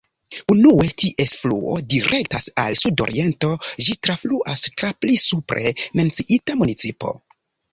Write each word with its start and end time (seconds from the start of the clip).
Unue 0.51 0.87
ties 1.01 1.33
fluo 1.41 1.75
direktas 1.93 2.47
al 2.63 2.77
sudoriento, 2.81 3.51
ĝi 3.89 3.97
trafluas 4.09 4.67
tra 4.81 4.91
pli 5.05 5.21
supre 5.27 5.75
menciita 6.01 6.61
municipo. 6.65 7.15